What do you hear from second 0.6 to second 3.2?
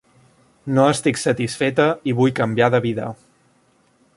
No estic satisfeta i vull canviar de vida.